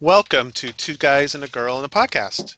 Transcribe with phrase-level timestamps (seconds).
[0.00, 2.56] Welcome to Two Guys and a Girl in a Podcast.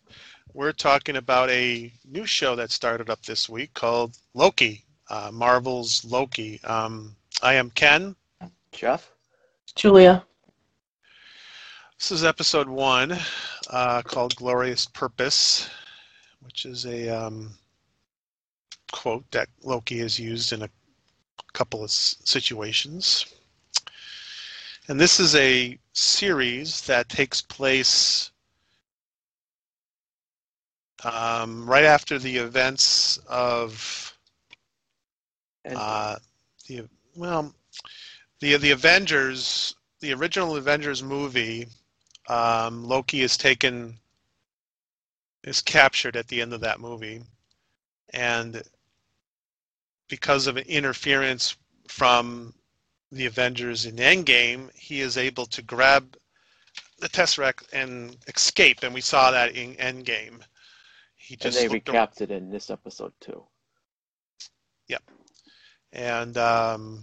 [0.54, 6.04] We're talking about a new show that started up this week called Loki, uh, Marvel's
[6.04, 6.60] Loki.
[6.64, 8.16] Um, I am Ken.
[8.72, 9.12] Jeff?
[9.76, 10.24] Julia.
[11.96, 13.16] This is episode one
[13.70, 15.70] uh, called Glorious Purpose,
[16.40, 17.54] which is a um,
[18.90, 20.70] quote that Loki has used in a
[21.52, 23.26] couple of situations.
[24.88, 28.30] And this is a series that takes place
[31.04, 34.18] um, right after the events of
[35.68, 36.16] uh,
[36.66, 37.54] the well,
[38.40, 41.68] the the Avengers, the original Avengers movie.
[42.30, 43.98] Um, Loki is taken,
[45.44, 47.22] is captured at the end of that movie,
[48.14, 48.62] and
[50.08, 51.56] because of an interference
[51.88, 52.54] from
[53.10, 56.16] the Avengers in Endgame, he is able to grab
[56.98, 60.40] the Tesseract and escape, and we saw that in Endgame.
[61.16, 63.44] He just and they recapped it in this episode too.
[64.88, 65.02] Yep,
[65.92, 67.02] and um,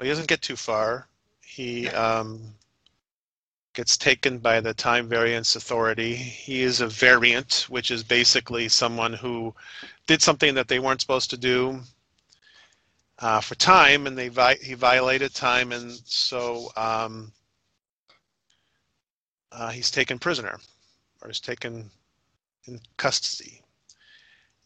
[0.00, 1.06] he doesn't get too far.
[1.40, 2.54] He um,
[3.74, 6.14] gets taken by the Time Variance Authority.
[6.14, 9.54] He is a variant, which is basically someone who
[10.06, 11.80] did something that they weren't supposed to do
[13.22, 17.32] uh, for time, and they vi- he violated time, and so um,
[19.52, 20.58] uh, he's taken prisoner,
[21.22, 21.88] or is taken
[22.66, 23.62] in custody,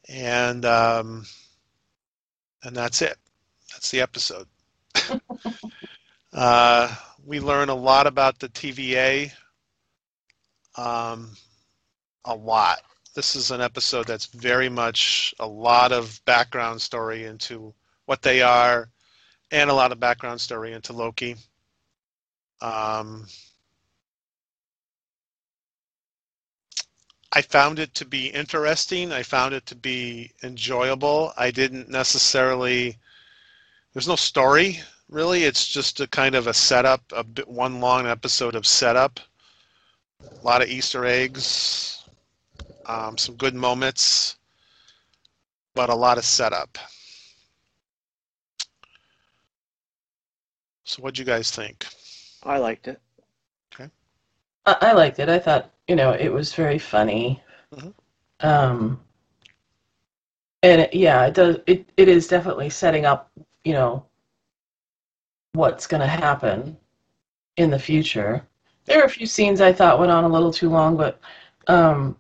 [0.09, 1.27] and um,
[2.65, 3.19] and that's it.
[3.73, 4.47] That's the episode.
[6.33, 9.33] uh, we learn a lot about the TVA.
[10.77, 11.31] Um,
[12.25, 12.81] a lot.
[13.15, 17.75] This is an episode that's very much a lot of background story into
[18.07, 18.89] what they are,
[19.51, 21.37] and a lot of background story into Loki.
[22.61, 23.27] Um,
[27.33, 29.13] I found it to be interesting.
[29.13, 31.33] I found it to be enjoyable.
[31.37, 32.97] I didn't necessarily.
[33.93, 35.45] There's no story really.
[35.45, 39.21] It's just a kind of a setup, a bit, one long episode of setup.
[40.21, 42.05] A lot of Easter eggs,
[42.87, 44.37] um, some good moments,
[45.75, 46.79] but a lot of setup.
[50.87, 51.85] So, what'd you guys think?
[52.45, 53.01] I liked it.
[53.75, 53.91] Okay.
[54.67, 55.29] I, I liked it.
[55.29, 57.43] I thought you know it was very funny.
[57.75, 58.47] Mm-hmm.
[58.47, 59.01] Um,
[60.63, 61.59] and it, yeah, it does.
[61.67, 63.31] It it is definitely setting up.
[63.65, 64.07] You know
[65.55, 66.77] what's going to happen
[67.57, 68.47] in the future.
[68.85, 71.19] There are a few scenes I thought went on a little too long, but
[71.67, 72.17] um,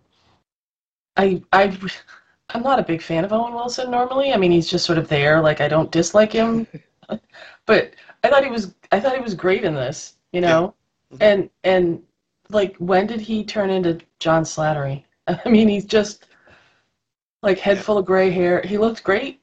[1.16, 1.78] I I
[2.50, 4.32] I'm not a big fan of Owen Wilson normally.
[4.32, 5.41] I mean, he's just sort of there.
[5.41, 6.66] Like I don't dislike him,
[7.66, 7.93] but
[8.26, 10.75] I thought he was I thought he was great in this, you know.
[11.10, 11.14] Yeah.
[11.14, 11.22] Mm-hmm.
[11.22, 12.03] And and
[12.50, 15.04] like when did he turn into John Slattery?
[15.28, 16.26] I mean, he's just
[17.42, 18.62] like head full of gray hair.
[18.62, 19.41] He looked great,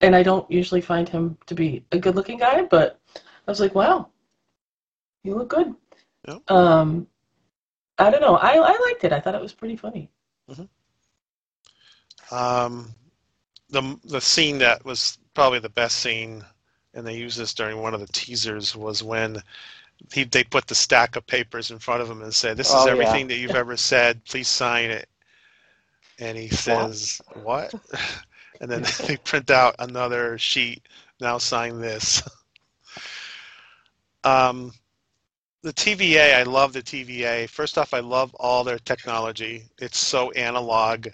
[0.00, 3.74] and I don't usually find him to be a good-looking guy, but I was like,
[3.74, 4.08] wow,
[5.24, 5.74] you look good.
[6.28, 6.38] Yeah.
[6.48, 7.08] Um,
[7.98, 8.36] I don't know.
[8.36, 9.12] I I liked it.
[9.12, 10.08] I thought it was pretty funny.
[10.48, 12.34] Mm-hmm.
[12.34, 12.94] Um,
[13.70, 16.44] the the scene that was probably the best scene
[16.94, 19.42] and they used this during one of the teasers, was when
[20.12, 22.74] he, they put the stack of papers in front of him and said, "This is
[22.74, 23.36] oh, everything yeah.
[23.36, 24.24] that you've ever said.
[24.24, 25.08] Please sign it."
[26.18, 27.72] And he says, "What?"
[28.60, 30.86] and then they print out another sheet.
[31.20, 32.22] Now sign this.
[34.24, 34.72] um,
[35.62, 37.48] the TVA, I love the TVA.
[37.48, 39.64] First off, I love all their technology.
[39.78, 41.08] It's so analog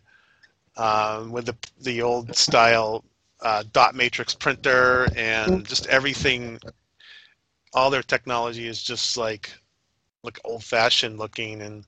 [0.77, 3.05] um, with the the old style
[3.41, 5.69] uh, dot matrix printer and mm.
[5.69, 6.59] just everything.
[7.75, 9.53] All their technology is just like
[10.22, 11.84] like old fashioned looking and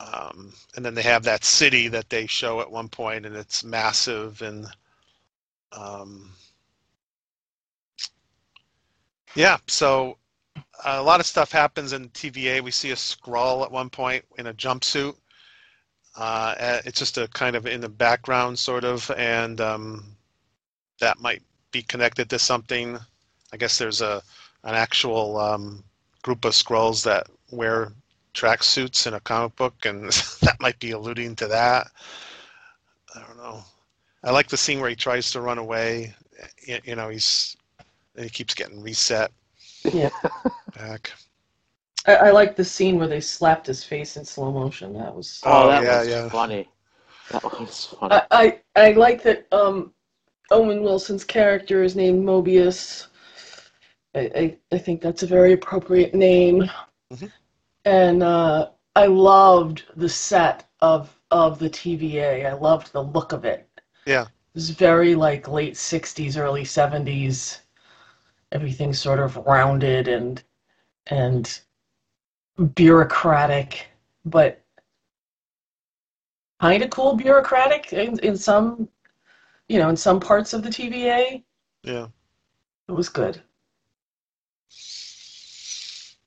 [0.00, 3.64] um, and then they have that city that they show at one point and it's
[3.64, 4.66] massive and
[5.72, 6.30] um,
[9.34, 10.18] yeah so
[10.84, 12.60] a lot of stuff happens in TVA.
[12.60, 15.16] We see a Skrull at one point in a jumpsuit
[16.16, 20.04] uh, it's just a kind of in the background, sort of, and um,
[21.00, 22.98] that might be connected to something.
[23.52, 24.22] I guess there's a
[24.62, 25.84] an actual um,
[26.22, 27.92] group of Skrulls that wear
[28.32, 30.10] tracksuits in a comic book, and
[30.42, 31.88] that might be alluding to that.
[33.14, 33.62] I don't know.
[34.22, 36.14] I like the scene where he tries to run away.
[36.66, 37.56] You know, he's
[38.16, 39.30] he keeps getting reset.
[39.84, 40.10] Yeah.
[40.76, 41.12] Back.
[42.06, 44.92] I, I like the scene where they slapped his face in slow motion.
[44.94, 46.28] That was oh, that yeah, was yeah.
[46.28, 46.68] funny.
[47.30, 48.14] That was funny.
[48.14, 49.92] I, I, I like that um,
[50.50, 53.06] Owen Wilson's character is named Mobius.
[54.14, 56.70] I, I, I think that's a very appropriate name.
[57.12, 57.26] mm-hmm.
[57.84, 62.46] and uh, I loved the set of of the TVA.
[62.46, 63.68] I loved the look of it.
[64.06, 67.60] Yeah, it was very like late '60s, early '70s.
[68.52, 70.42] Everything sort of rounded and
[71.08, 71.60] and
[72.74, 73.86] bureaucratic,
[74.24, 74.62] but
[76.60, 78.88] kind of cool bureaucratic in, in some,
[79.68, 81.42] you know, in some parts of the TVA.
[81.82, 82.06] Yeah.
[82.88, 83.40] It was good.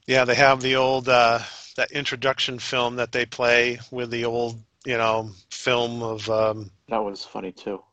[0.08, 1.40] Yeah, they have the old uh,
[1.76, 6.30] that introduction film that they play with the old, you know, film of.
[6.30, 7.84] Um, that was funny too.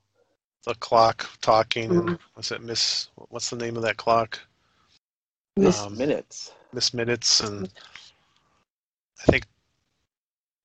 [0.64, 1.90] The clock talking.
[1.90, 2.08] Mm-hmm.
[2.08, 3.08] And what's it, Miss?
[3.16, 4.38] What's the name of that clock?
[5.56, 6.52] Miss um, Minutes.
[6.72, 7.68] Miss Minutes, and
[9.22, 9.44] I think.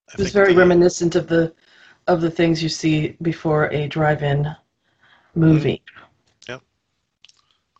[0.09, 1.53] I it's very the, reminiscent of the
[2.07, 4.55] of the things you see before a drive-in
[5.35, 5.81] movie.
[5.85, 6.51] Mm-hmm.
[6.51, 6.61] Yep.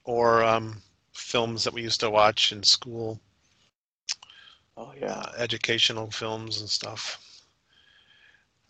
[0.03, 0.81] Or um,
[1.13, 3.19] films that we used to watch in school.
[4.77, 5.13] Oh yeah.
[5.13, 7.19] Uh, educational films and stuff.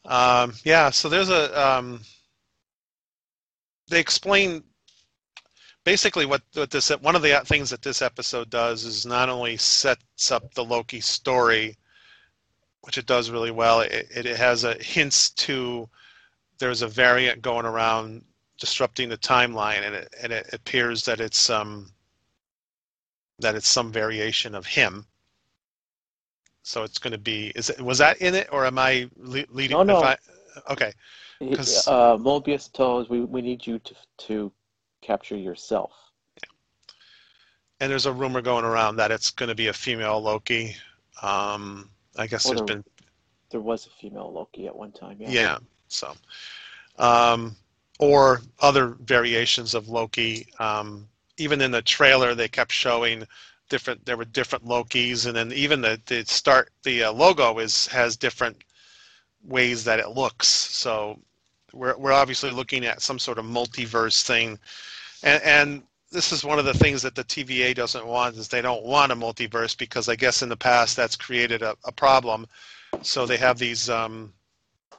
[0.06, 1.70] Um, yeah, so there's a.
[1.70, 2.02] Um,
[3.90, 4.64] they explain
[5.84, 9.58] basically what, what this one of the things that this episode does is not only
[9.58, 11.76] sets up the Loki story,
[12.90, 13.82] which it does really well.
[13.82, 15.88] It, it has a hints to
[16.58, 18.26] there's a variant going around
[18.60, 21.92] disrupting the timeline, and it and it appears that it's um
[23.38, 25.06] that it's some variation of him.
[26.64, 29.46] So it's going to be is it was that in it or am I le-
[29.52, 29.78] leading?
[29.78, 30.02] No, no.
[30.02, 30.18] I,
[30.72, 30.92] okay.
[31.40, 33.96] Because uh, Mobius told us we, we need you to
[34.30, 34.52] to
[35.04, 35.92] capture yourself.
[36.38, 36.50] Yeah.
[37.82, 40.76] And there's a rumor going around that it's going to be a female Loki.
[41.22, 42.84] Um, I guess well, there's there, been.
[43.50, 45.18] There was a female Loki at one time.
[45.20, 45.30] Yeah.
[45.30, 45.58] Yeah.
[45.88, 46.14] So,
[47.00, 47.56] um,
[47.98, 50.48] or other variations of Loki.
[50.60, 51.08] Um,
[51.38, 53.24] even in the trailer, they kept showing
[53.70, 54.06] different.
[54.06, 58.18] There were different Lokis, and then even the the start the uh, logo is has
[58.18, 58.64] different
[59.44, 60.48] ways that it looks.
[60.48, 61.20] So
[61.74, 64.60] we're we're obviously looking at some sort of multiverse thing,
[65.24, 68.62] and, and this is one of the things that the TVA doesn't want is they
[68.62, 72.48] don't want a multiverse because I guess in the past that's created a, a problem.
[73.02, 74.34] So they have these um,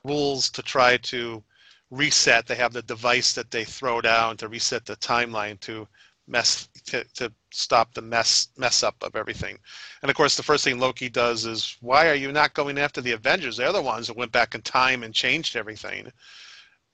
[0.04, 1.42] rules to try to
[1.90, 2.46] reset.
[2.46, 5.88] They have the device that they throw down to reset the timeline to
[6.28, 9.58] mess to, to stop the mess mess up of everything.
[10.02, 13.00] And of course, the first thing Loki does is, why are you not going after
[13.00, 13.56] the Avengers?
[13.56, 16.12] They're the ones that went back in time and changed everything.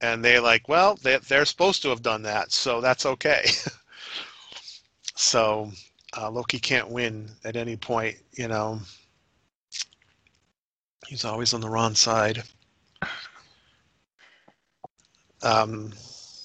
[0.00, 3.46] And they're like, well, they, they're supposed to have done that, so that's okay.
[5.16, 5.72] So
[6.16, 8.78] uh, Loki can't win at any point, you know.
[11.08, 12.42] He's always on the wrong side.
[15.42, 15.92] Um,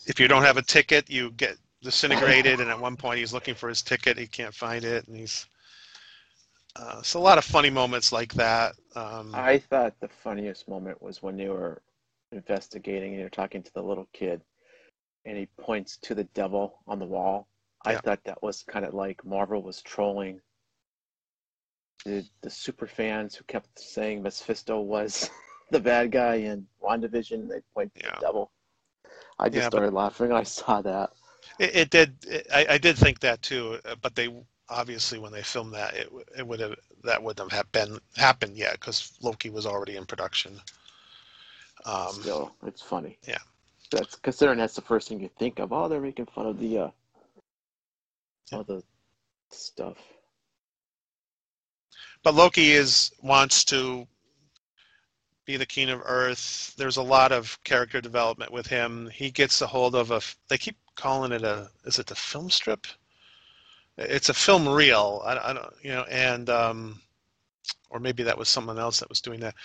[0.06, 3.56] if you don't have a ticket, you get disintegrated, and at one point he's looking
[3.56, 5.45] for his ticket, he can't find it, and he's.
[6.77, 8.73] Uh, so a lot of funny moments like that.
[8.95, 11.81] Um, I thought the funniest moment was when they were
[12.31, 14.41] investigating and you're talking to the little kid,
[15.25, 17.47] and he points to the devil on the wall,
[17.86, 20.39] I thought that was kind of like Marvel was trolling
[22.06, 25.30] the the super fans who kept saying Mephisto was
[25.72, 27.48] the bad guy in WandaVision.
[27.48, 28.16] They point to yeah.
[28.16, 28.51] the devil.
[29.39, 31.12] I just yeah, started laughing I saw that.
[31.60, 32.16] It, it did.
[32.28, 33.80] It, I, I did think that too.
[33.86, 34.30] Uh, but they
[34.69, 38.74] obviously when they filmed that, it it would have that wouldn't have been happened yet
[38.74, 40.59] because Loki was already in production.
[41.85, 43.18] Um, Still, it's funny.
[43.28, 43.40] Yeah.
[43.90, 45.73] That's considering that's the first thing you think of.
[45.73, 46.90] Oh, they're making fun of the uh,
[48.52, 48.84] all the
[49.50, 49.98] stuff.
[52.24, 54.08] But Loki is wants to
[55.46, 56.74] be the king of Earth.
[56.78, 59.10] There's a lot of character development with him.
[59.12, 60.22] He gets a hold of a.
[60.48, 61.70] They keep calling it a.
[61.86, 62.86] Is it the film strip?
[63.98, 65.24] It's a film reel.
[65.26, 65.74] I, I don't.
[65.81, 67.02] You know, and um,
[67.90, 69.56] or maybe that was someone else that was doing that.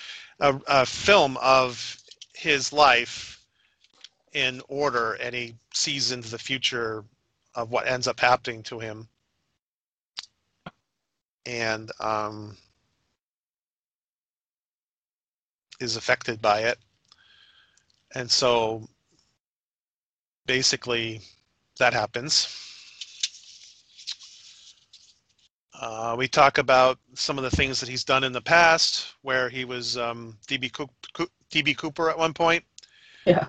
[0.40, 1.98] A, a film of
[2.34, 3.40] his life
[4.32, 7.04] in order, and he sees into the future
[7.56, 9.08] of what ends up happening to him.
[11.46, 12.56] And um,
[15.80, 16.78] is affected by it.
[18.14, 18.88] And so
[20.46, 21.20] basically
[21.78, 22.62] that happens.
[25.78, 29.50] Uh, we talk about some of the things that he's done in the past, where
[29.50, 30.70] he was um, DB,
[31.50, 32.64] DB Cooper at one point.
[33.26, 33.48] Yeah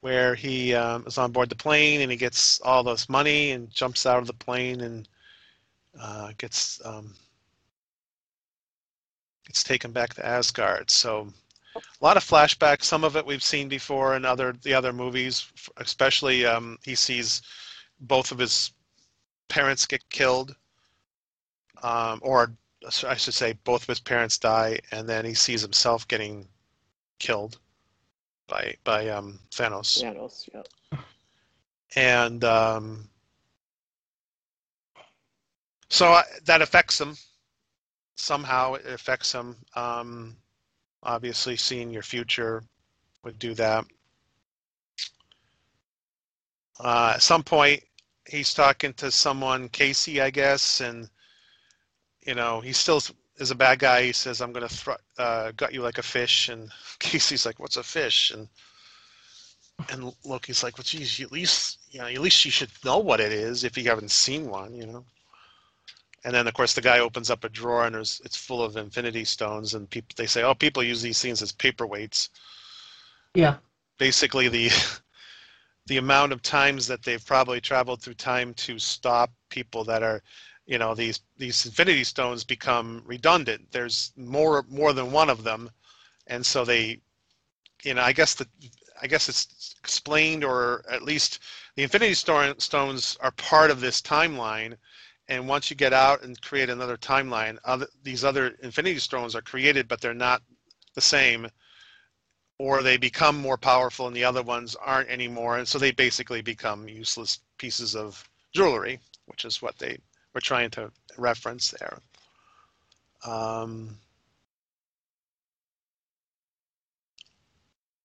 [0.00, 3.70] where he um, is on board the plane and he gets all this money and
[3.70, 5.08] jumps out of the plane and
[6.00, 7.14] uh, gets um,
[9.46, 10.90] gets taken back to Asgard.
[10.90, 11.32] So
[11.76, 12.84] a lot of flashbacks.
[12.84, 15.50] Some of it we've seen before in other the other movies.
[15.78, 17.42] Especially um, he sees
[18.00, 18.72] both of his
[19.48, 20.54] parents get killed,
[21.82, 22.52] um, or
[23.04, 26.46] I should say, both of his parents die, and then he sees himself getting
[27.18, 27.58] killed
[28.48, 30.02] by by um, Thanos.
[30.02, 30.98] Thanos, yeah.
[31.96, 33.08] And um,
[35.88, 37.16] so I, that affects him
[38.16, 38.74] somehow.
[38.74, 39.56] It affects him.
[39.74, 40.36] Um,
[41.02, 42.62] obviously, seeing your future
[43.24, 43.84] would do that.
[46.80, 47.82] Uh, at some point,
[48.28, 51.08] he's talking to someone, Casey, I guess, and
[52.26, 53.00] you know he still
[53.38, 54.02] is a bad guy.
[54.02, 54.68] He says, "I'm gonna
[55.16, 58.48] uh, gut you like a fish," and Casey's like, "What's a fish?" and
[59.90, 63.20] and Loki's like, "Well, geez, at least you know, at least you should know what
[63.20, 65.04] it is if you haven't seen one, you know."
[66.24, 68.76] And then, of course, the guy opens up a drawer and there's it's full of
[68.76, 72.28] Infinity Stones, and people they say, "Oh, people use these things as paperweights."
[73.34, 73.56] Yeah.
[73.98, 74.70] Basically, the
[75.86, 80.22] the amount of times that they've probably traveled through time to stop people that are
[80.68, 83.72] you know these these infinity stones become redundant.
[83.72, 85.70] There's more more than one of them.
[86.26, 87.00] And so they
[87.84, 88.46] you know i guess the
[89.00, 91.38] i guess it's explained or at least
[91.76, 94.76] the infinity stones are part of this timeline.
[95.28, 99.42] And once you get out and create another timeline other, these other infinity stones are
[99.42, 100.42] created but they're not
[100.94, 101.48] the same.
[102.58, 105.56] Or they become more powerful and the other ones aren't anymore.
[105.58, 109.98] And so they basically become useless pieces of jewelry which is what they
[110.38, 111.98] we're trying to reference there.
[113.26, 113.96] Um,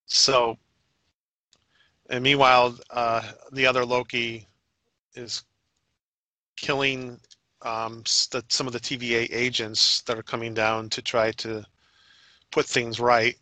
[0.07, 0.57] so,
[2.09, 3.21] and meanwhile, uh,
[3.51, 4.47] the other Loki
[5.13, 5.43] is
[6.55, 7.19] killing
[7.61, 11.63] um, the, some of the TVA agents that are coming down to try to
[12.49, 13.37] put things right.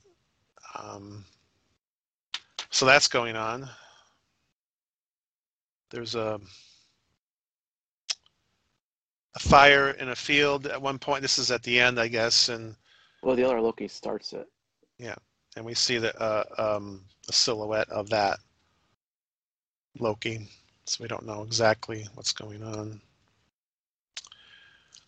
[0.78, 1.24] Um,
[2.72, 3.70] so that's going on.
[5.92, 6.42] There's a
[9.36, 11.22] a fire in a field at one point.
[11.22, 12.76] This is at the end, I guess, and
[13.22, 14.48] well, the other Loki starts it.
[14.98, 15.16] Yeah,
[15.56, 18.40] and we see the uh, um, a silhouette of that
[20.00, 20.48] Loki,
[20.86, 23.02] so we don't know exactly what's going on.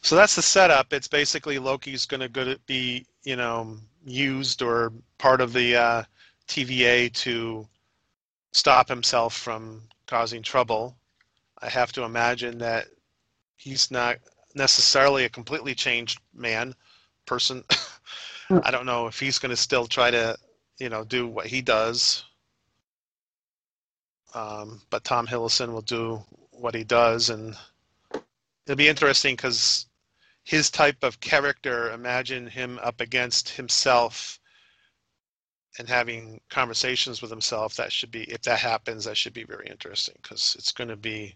[0.01, 0.92] So that's the setup.
[0.92, 6.03] It's basically Loki's going to be, you know, used or part of the uh,
[6.48, 7.65] TVA to
[8.51, 10.98] stop himself from causing trouble.
[11.62, 12.88] I have to imagine that
[13.63, 14.17] he's not
[14.55, 16.75] necessarily a completely changed man,
[17.25, 17.63] person.
[18.50, 20.38] I don't know if he's going to still try to,
[20.79, 22.25] you know, do what he does.
[24.34, 27.55] Um, but Tom Hiddleston will do what he does, and
[28.65, 29.86] it'll be interesting because
[30.43, 34.39] his type of character, imagine him up against himself
[35.79, 37.75] and having conversations with himself.
[37.75, 40.98] That should be, if that happens, that should be very interesting because it's going to
[40.98, 41.36] be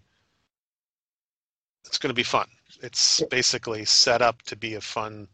[1.87, 2.47] it's going to be fun.
[2.81, 5.27] It's basically set up to be a fun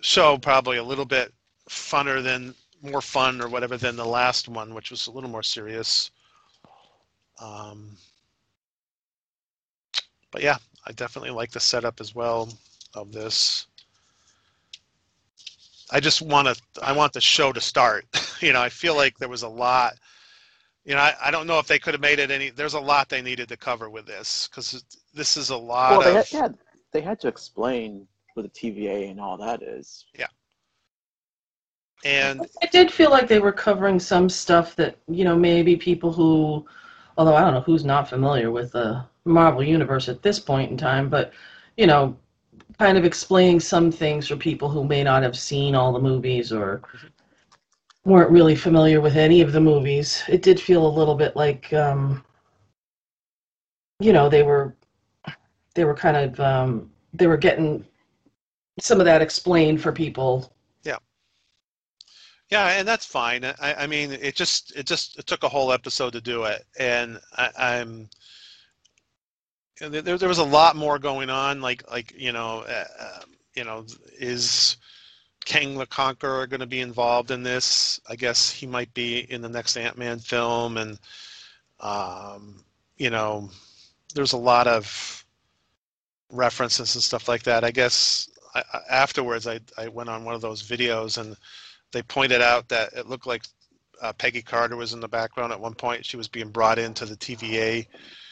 [0.00, 1.32] show, probably a little bit
[1.68, 5.42] funner than more fun or whatever than the last one, which was a little more
[5.42, 6.10] serious.
[7.40, 7.96] Um,
[10.30, 12.52] but yeah, I definitely like the setup as well
[12.94, 13.66] of this.
[15.90, 18.04] I just want to, I want the show to start.
[18.40, 19.94] you know, I feel like there was a lot
[20.84, 22.50] you know, I, I don't know if they could have made it any.
[22.50, 26.00] There's a lot they needed to cover with this because this is a lot well,
[26.02, 26.28] they of.
[26.28, 26.58] Had, had,
[26.92, 30.04] they had to explain what the TVA and all that is.
[30.18, 30.26] Yeah.
[32.04, 36.12] And it did feel like they were covering some stuff that you know maybe people
[36.12, 36.66] who,
[37.16, 40.76] although I don't know who's not familiar with the Marvel universe at this point in
[40.76, 41.32] time, but
[41.78, 42.14] you know,
[42.78, 46.52] kind of explaining some things for people who may not have seen all the movies
[46.52, 47.06] or mm-hmm
[48.04, 50.22] weren't really familiar with any of the movies.
[50.28, 52.24] It did feel a little bit like, um,
[54.00, 54.76] you know, they were
[55.74, 57.84] they were kind of um, they were getting
[58.80, 60.52] some of that explained for people.
[60.82, 60.98] Yeah.
[62.50, 63.44] Yeah, and that's fine.
[63.44, 66.64] I, I mean, it just it just it took a whole episode to do it,
[66.78, 68.08] and I, I'm
[69.80, 73.64] there, there was a lot more going on like like you know uh, um, you
[73.64, 73.84] know
[74.18, 74.76] is
[75.44, 78.00] Kang the Conqueror going to be involved in this.
[78.08, 80.98] I guess he might be in the next Ant Man film, and
[81.80, 82.64] um,
[82.96, 83.50] you know,
[84.14, 85.24] there's a lot of
[86.30, 87.64] references and stuff like that.
[87.64, 91.36] I guess I, afterwards, I I went on one of those videos and
[91.92, 93.44] they pointed out that it looked like
[94.02, 96.04] uh, Peggy Carter was in the background at one point.
[96.04, 97.86] She was being brought into the TVA.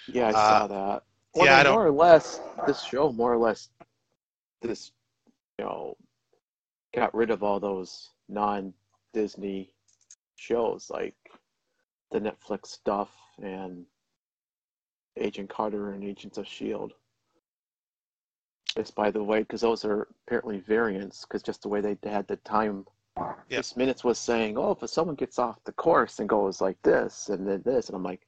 [0.09, 1.03] Yeah, I uh, saw that.
[1.35, 1.75] Well, yeah, I don't...
[1.75, 3.71] more or less, this show more or less,
[4.61, 4.93] this
[5.59, 5.97] you know
[6.95, 8.75] got rid of all those non
[9.13, 9.75] Disney
[10.37, 11.17] shows like
[12.11, 13.11] the Netflix stuff
[13.43, 13.85] and
[15.19, 16.93] Agent Carter and Agents of Shield.
[18.77, 22.27] this, by the way, because those are apparently variants, because just the way they had
[22.29, 22.87] the time.
[23.49, 27.29] This minutes was saying, oh, if someone gets off the course and goes like this
[27.29, 28.23] and then this, and I'm like,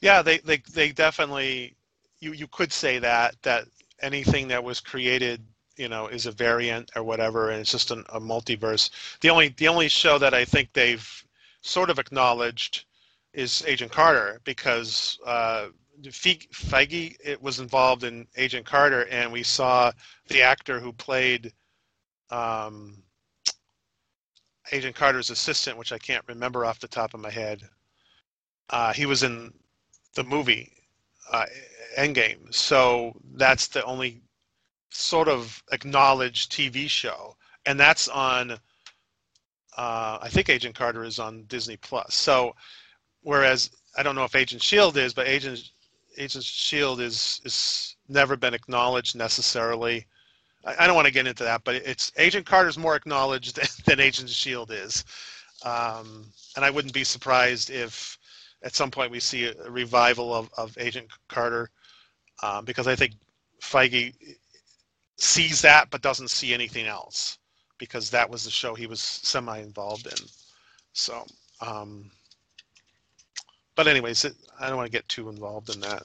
[0.00, 1.76] Yeah, they, they, they definitely,
[2.20, 3.64] you, you could say that, that
[4.00, 5.42] anything that was created,
[5.76, 8.90] you know, is a variant or whatever, and it's just an, a multiverse.
[9.20, 11.24] The only, the only show that I think they've
[11.62, 12.84] sort of acknowledged
[13.32, 15.66] is Agent Carter because uh,
[16.10, 19.92] Fe- Feige it was involved in Agent Carter, and we saw
[20.28, 21.52] the actor who played
[22.30, 23.02] um,
[24.72, 27.62] Agent Carter's assistant, which I can't remember off the top of my head.
[28.70, 29.52] Uh, he was in
[30.14, 30.72] the movie
[31.30, 31.46] uh,
[31.96, 34.21] Endgame, so that's the only
[34.92, 38.52] sort of acknowledged TV show, and that's on.
[39.76, 42.14] Uh, I think Agent Carter is on Disney Plus.
[42.14, 42.54] So,
[43.22, 45.70] whereas I don't know if Agent Shield is, but Agent
[46.18, 50.06] Agent Shield is is never been acknowledged necessarily.
[50.64, 54.00] I, I don't want to get into that, but it's Agent Carter's more acknowledged than
[54.00, 55.04] Agent Shield is,
[55.64, 58.18] um, and I wouldn't be surprised if
[58.62, 61.70] at some point we see a revival of, of Agent Carter,
[62.42, 63.14] um, because I think
[63.60, 64.14] Feige
[65.22, 67.38] sees that but doesn't see anything else
[67.78, 70.26] because that was the show he was semi involved in.
[70.92, 71.26] So.
[71.60, 72.10] Um,
[73.74, 76.02] but anyways, it, I don't want to get too involved in that.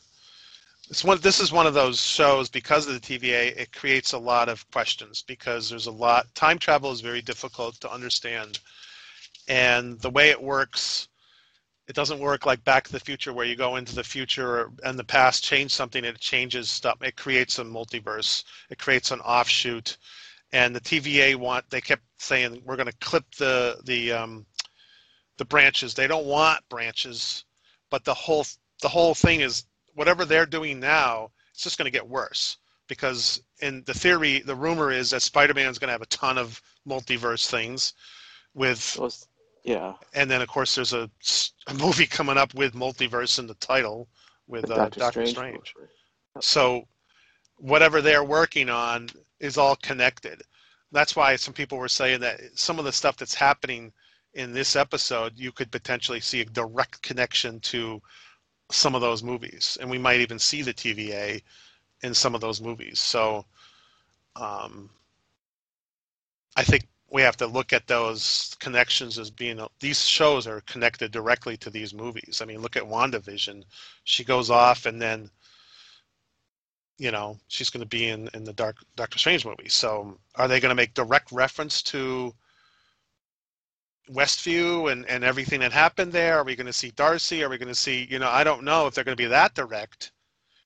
[0.89, 1.19] It's one.
[1.19, 3.57] This is one of those shows because of the TVA.
[3.57, 6.33] It creates a lot of questions because there's a lot.
[6.33, 8.59] Time travel is very difficult to understand,
[9.49, 11.09] and the way it works,
[11.87, 14.99] it doesn't work like Back to the Future where you go into the future and
[14.99, 17.01] the past, change something, it changes stuff.
[17.01, 18.43] It creates a multiverse.
[18.69, 19.97] It creates an offshoot,
[20.51, 21.69] and the TVA want.
[21.69, 24.45] They kept saying we're going to clip the the um,
[25.37, 25.93] the branches.
[25.93, 27.45] They don't want branches
[27.89, 28.45] but the whole
[28.81, 33.41] the whole thing is whatever they're doing now it's just going to get worse because
[33.61, 36.61] in the theory the rumor is that spider-man is going to have a ton of
[36.87, 37.93] multiverse things
[38.53, 38.97] with
[39.67, 41.09] yeah and then of course there's a,
[41.67, 44.07] a movie coming up with multiverse in the title
[44.47, 45.89] with uh, doctor, doctor, strange, strange.
[46.41, 46.87] so
[47.57, 49.07] whatever they're working on
[49.39, 50.41] is all connected
[50.91, 53.91] that's why some people were saying that some of the stuff that's happening
[54.33, 58.01] in this episode, you could potentially see a direct connection to
[58.71, 61.41] some of those movies, and we might even see the TVA
[62.03, 62.99] in some of those movies.
[62.99, 63.45] So,
[64.35, 64.89] um,
[66.55, 71.11] I think we have to look at those connections as being these shows are connected
[71.11, 72.41] directly to these movies.
[72.41, 73.63] I mean, look at WandaVision;
[74.03, 75.29] she goes off, and then
[76.97, 79.69] you know she's going to be in in the Dark Doctor Strange movie.
[79.69, 82.33] So, are they going to make direct reference to
[84.11, 86.37] Westview and, and everything that happened there?
[86.37, 87.43] Are we going to see Darcy?
[87.43, 89.27] Are we going to see, you know, I don't know if they're going to be
[89.27, 90.11] that direct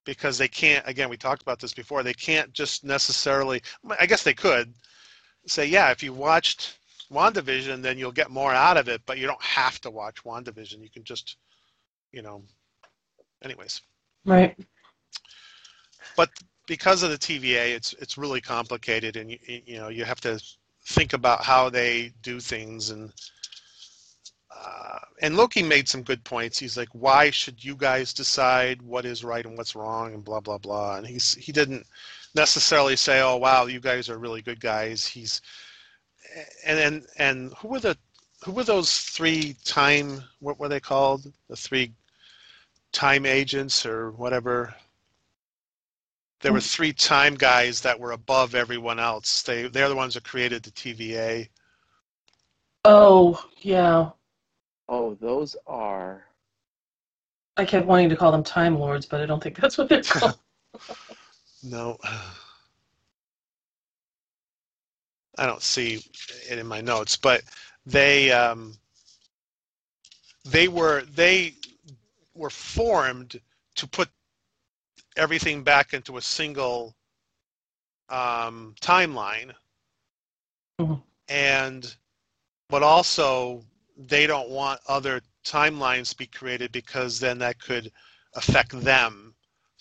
[0.06, 3.62] because they can't, again, we talked about this before, they can't just necessarily,
[4.00, 4.74] I guess they could
[5.46, 6.78] say, yeah, if you watched
[7.12, 10.82] WandaVision, then you'll get more out of it, but you don't have to watch WandaVision.
[10.82, 11.38] You can just,
[12.12, 12.44] you know,
[13.44, 13.82] anyways.
[14.26, 14.58] Right.
[16.16, 16.30] But
[16.68, 20.42] because of the TVA, it's it's really complicated, and you you know you have to
[20.86, 23.12] think about how they do things and
[24.56, 26.60] uh, and Loki made some good points.
[26.60, 30.40] He's like, why should you guys decide what is right and what's wrong and blah
[30.40, 30.98] blah blah.
[30.98, 31.86] And he's he didn't
[32.36, 35.06] necessarily say, oh wow, you guys are really good guys.
[35.06, 35.41] He's
[36.65, 37.98] and and and who were the
[38.44, 41.32] who were those three time what were they called?
[41.50, 41.94] The three
[42.91, 44.76] time agents or whatever
[46.41, 46.63] there were hmm.
[46.63, 49.44] three time guys that were above everyone else.
[49.44, 51.50] They they're the ones that created the TVA.
[52.84, 54.10] Oh yeah.
[54.89, 56.26] Oh, those are.
[57.58, 60.04] I kept wanting to call them Time Lords, but I don't think that's what they're
[60.04, 60.38] called.
[61.63, 61.97] no.
[65.38, 66.04] I don't see
[66.50, 67.41] it in my notes, but
[67.86, 68.78] they um,
[70.45, 71.54] they were they
[72.36, 73.39] were formed
[73.76, 74.10] to put
[75.15, 76.95] everything back into a single
[78.10, 79.54] um, timeline.
[80.80, 80.95] Mm-hmm.
[81.30, 81.95] And
[82.69, 83.63] but also
[83.97, 87.91] they don't want other timelines to be created because then that could
[88.36, 89.31] affect them.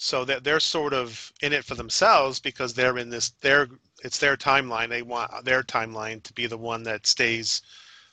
[0.03, 3.69] So that they're sort of in it for themselves because they're in this their
[4.03, 4.89] it's their timeline.
[4.89, 7.61] They want their timeline to be the one that stays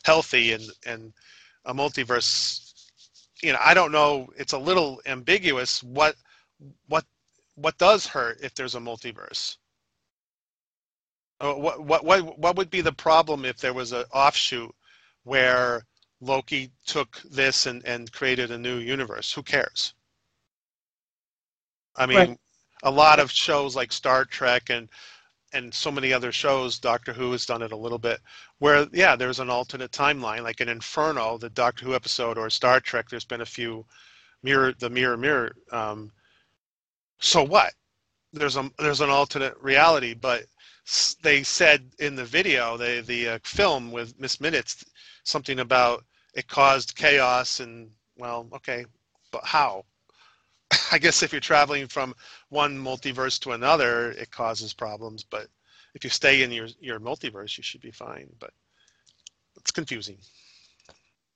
[0.04, 1.14] healthy and and
[1.64, 2.68] a multiverse
[3.42, 6.16] you know, I don't know, it's a little ambiguous what
[6.88, 7.06] what
[7.56, 9.56] what does hurt if there's a multiverse?
[11.40, 14.76] What what what what would be the problem if there was an offshoot
[15.24, 15.86] where
[16.20, 19.32] Loki took this and and created a new universe?
[19.34, 19.94] Who cares?
[21.98, 22.38] I mean, right.
[22.84, 24.90] a lot of shows like Star Trek and
[25.54, 28.20] and so many other shows, Doctor Who has done it a little bit,
[28.60, 32.80] where yeah, there's an alternate timeline, like in Inferno, the Doctor Who episode, or Star
[32.80, 33.10] Trek.
[33.10, 33.86] There's been a few
[34.44, 35.56] mirror, the mirror, mirror.
[35.72, 36.12] Um,
[37.20, 37.74] so what?
[38.34, 40.46] There's a there's an alternate reality, but
[41.22, 44.86] they said in the video, the the uh, film with Miss Minutes,
[45.24, 48.86] something about it caused chaos and well, okay,
[49.32, 49.86] but how?
[50.92, 52.16] I guess if you're traveling from
[52.50, 55.24] one multiverse to another, it causes problems.
[55.24, 55.48] But
[55.94, 58.30] if you stay in your your multiverse, you should be fine.
[58.40, 58.52] But
[59.56, 60.18] it's confusing.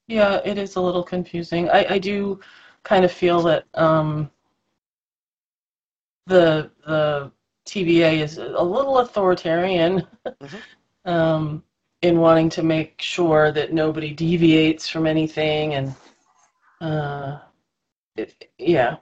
[0.07, 1.69] Yeah, it is a little confusing.
[1.69, 2.39] I, I do
[2.83, 4.29] kind of feel that um,
[6.27, 7.31] the the
[7.65, 10.57] TVA is a little authoritarian mm-hmm.
[11.09, 11.63] um,
[12.01, 15.95] in wanting to make sure that nobody deviates from anything, and
[16.81, 17.39] uh,
[18.15, 18.97] it, yeah.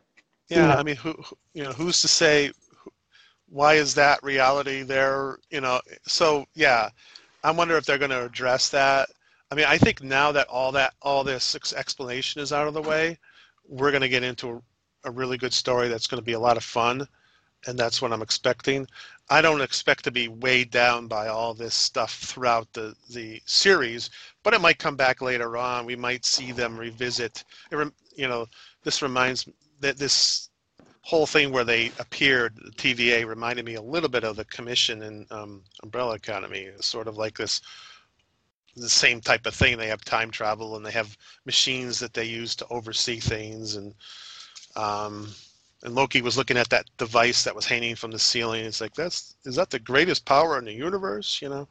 [0.49, 1.15] Yeah, I mean, who,
[1.53, 2.51] you know, who's to say?
[3.49, 5.39] Why is that reality there?
[5.49, 6.89] You know, so yeah,
[7.43, 9.09] I wonder if they're going to address that.
[9.51, 12.81] I mean, I think now that all that all this explanation is out of the
[12.81, 13.17] way,
[13.67, 16.39] we're going to get into a, a really good story that's going to be a
[16.39, 17.07] lot of fun
[17.67, 18.87] and that's what I'm expecting.
[19.29, 24.09] I don't expect to be weighed down by all this stuff throughout the, the series,
[24.43, 25.85] but it might come back later on.
[25.85, 27.43] We might see them revisit.
[27.71, 28.47] It, You know,
[28.83, 29.47] this reminds
[29.79, 30.49] that this
[31.01, 35.01] whole thing where they appeared, the TVA, reminded me a little bit of the Commission
[35.03, 36.59] in um, Umbrella Academy.
[36.59, 37.61] It's sort of like this,
[38.75, 39.77] the same type of thing.
[39.77, 43.93] They have time travel and they have machines that they use to oversee things and.
[44.75, 45.29] Um,
[45.83, 48.65] and Loki was looking at that device that was hanging from the ceiling.
[48.65, 51.67] It's like that's is that the greatest power in the universe, you know?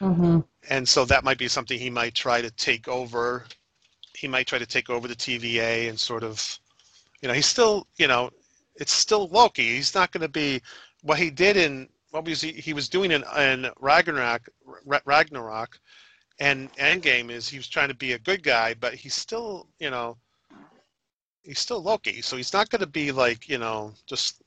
[0.00, 0.40] Mm-hmm.
[0.68, 3.44] And so that might be something he might try to take over.
[4.14, 6.58] He might try to take over the TVA and sort of,
[7.20, 8.30] you know, he's still, you know,
[8.76, 9.76] it's still Loki.
[9.76, 10.60] He's not going to be
[11.02, 14.48] what he did in what was he, he was doing in, in Ragnarok,
[15.04, 15.78] Ragnarok,
[16.38, 19.90] and Endgame is he was trying to be a good guy, but he's still, you
[19.90, 20.16] know,
[21.46, 24.42] he's still Loki, so he's not going to be like you know just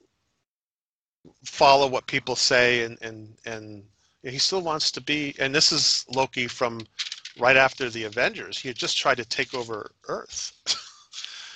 [1.44, 3.84] follow what people say and and and
[4.24, 5.34] he still wants to be.
[5.40, 6.82] And this is Loki from
[7.40, 8.60] right after the Avengers.
[8.60, 10.52] He had just tried to take over Earth.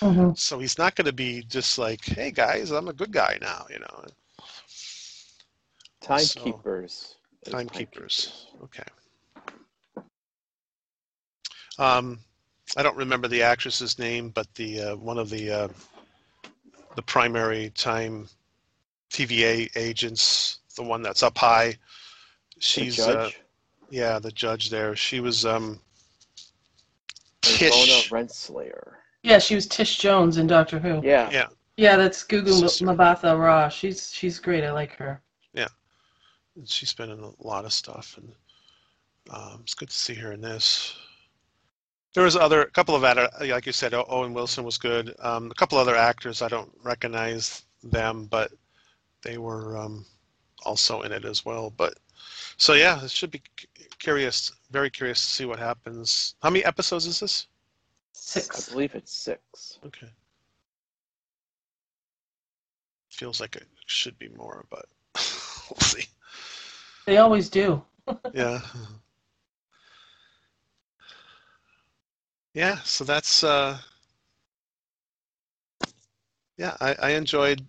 [0.04, 0.32] Mm-hmm.
[0.34, 3.66] So he's not going to be just like, "Hey guys, I'm a good guy now,"
[3.70, 4.04] you know.
[6.02, 7.16] Timekeepers.
[7.44, 8.46] So, timekeepers.
[8.64, 8.82] Okay.
[11.78, 12.18] Um,
[12.76, 15.68] I don't remember the actress's name, but the uh, one of the uh,
[16.96, 18.28] the primary time
[19.10, 21.76] TVA agents, the one that's up high.
[22.58, 23.30] She's uh,
[23.88, 24.94] yeah, the judge there.
[24.94, 25.80] She was um,
[27.40, 28.96] Tish Renslayer.
[29.24, 31.00] Yeah, she was Tish Jones in Doctor Who.
[31.02, 31.30] Yeah.
[31.32, 31.46] Yeah.
[31.76, 33.68] Yeah, that's Gugu Mbatha Raw.
[33.68, 34.62] She's she's great.
[34.62, 35.20] I like her.
[35.54, 35.66] Yeah,
[36.66, 38.32] she's been in a lot of stuff, and
[39.30, 40.94] um, it's good to see her in this.
[42.14, 45.16] There was other a couple of other, like you said, Owen Wilson was good.
[45.18, 48.52] Um, a couple other actors I don't recognize them, but
[49.22, 50.06] they were um,
[50.64, 51.70] also in it as well.
[51.70, 51.94] But
[52.56, 53.42] so yeah, it should be
[53.98, 56.36] curious, very curious to see what happens.
[56.40, 57.48] How many episodes is this?
[58.26, 58.68] Six.
[58.68, 59.78] I believe it's six.
[59.84, 60.08] Okay.
[63.10, 66.06] Feels like it should be more, but we'll see.
[67.06, 67.84] They always do.
[68.32, 68.60] yeah.
[72.54, 73.76] yeah, so that's uh,
[76.56, 77.62] yeah, I, I enjoyed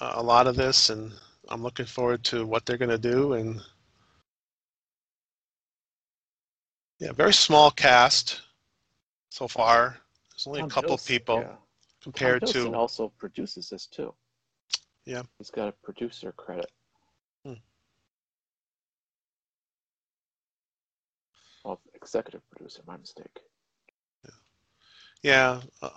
[0.00, 1.12] uh, a lot of this, and
[1.48, 3.32] I'm looking forward to what they're going to do.
[3.32, 3.58] And
[7.00, 8.42] yeah, very small cast
[9.32, 9.96] so far.
[10.30, 11.56] There's only Tom a couple people yeah.
[12.02, 12.74] compared Tom to.
[12.74, 14.14] also produces this too.
[15.06, 16.70] Yeah, he's got a producer credit.
[17.44, 17.54] Hmm.
[21.64, 23.40] Well, executive producer, my mistake.
[25.22, 25.60] Yeah.
[25.80, 25.88] Uh,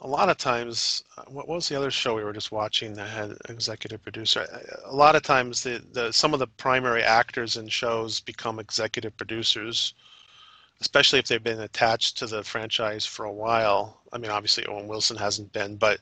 [0.00, 3.08] a lot of times, uh, what was the other show we were just watching that
[3.08, 4.46] had executive producer?
[4.84, 9.16] A lot of times, the, the some of the primary actors in shows become executive
[9.16, 9.94] producers,
[10.80, 14.00] especially if they've been attached to the franchise for a while.
[14.12, 16.00] I mean, obviously Owen Wilson hasn't been, but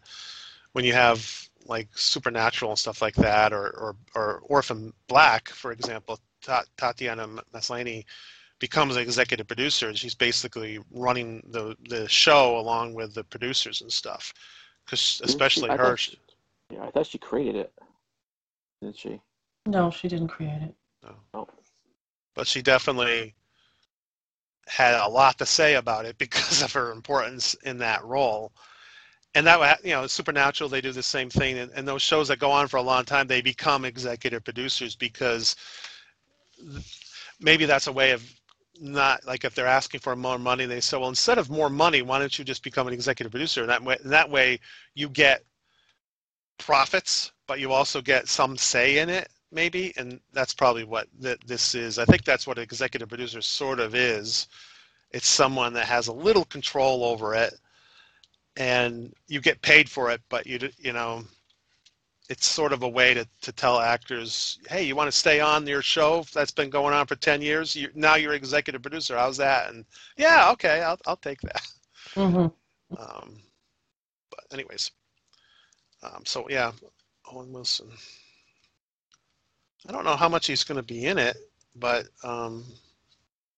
[0.72, 5.72] when you have like Supernatural and stuff like that, or or, or Orphan Black, for
[5.72, 6.18] example,
[6.76, 8.04] Tatiana Maslany
[8.62, 13.80] becomes an executive producer and she's basically running the the show along with the producers
[13.80, 14.32] and stuff
[14.84, 16.18] because especially she, her she,
[16.70, 17.72] yeah i thought she created it.
[18.80, 19.20] Didn't she?
[19.66, 20.74] No she didn't create it.
[21.02, 21.14] No.
[21.34, 21.48] Oh.
[22.36, 23.34] but she definitely
[24.68, 28.52] had a lot to say about it because of her importance in that role.
[29.34, 32.38] And that you know supernatural they do the same thing and, and those shows that
[32.38, 35.56] go on for a long time they become executive producers because
[37.40, 38.22] maybe that's a way of
[38.78, 42.02] not like if they're asking for more money they say well instead of more money
[42.02, 43.62] why don't you just become an executive producer?
[43.62, 44.60] And that way and that way
[44.94, 45.46] you get
[46.58, 51.40] profits but you also get some say in it maybe and that's probably what th-
[51.46, 51.98] this is.
[51.98, 54.48] I think that's what an executive producer sort of is.
[55.10, 57.54] It's someone that has a little control over it
[58.56, 61.22] and you get paid for it but you you know
[62.28, 65.66] it's sort of a way to, to tell actors hey you want to stay on
[65.66, 67.74] your show that's been going on for 10 years?
[67.74, 69.70] You, now you're executive producer how's that?
[69.72, 69.84] And
[70.16, 71.66] yeah okay i'll, I'll take that.
[72.14, 72.46] Hmm
[72.98, 73.38] um,
[74.30, 74.90] but anyways
[76.02, 76.72] um, so yeah
[77.32, 77.88] owen wilson
[79.88, 81.36] i don't know how much he's going to be in it
[81.76, 82.64] but um,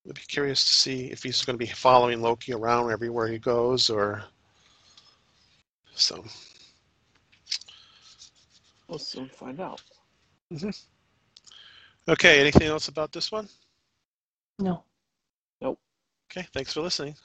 [0.07, 3.37] i'd be curious to see if he's going to be following loki around everywhere he
[3.39, 4.23] goes or
[5.95, 6.23] so
[8.87, 9.81] We'll soon find out.
[12.07, 13.47] okay anything else about this one
[14.59, 14.83] No.
[15.61, 15.79] Nope.
[16.31, 17.15] Okay thanks for listening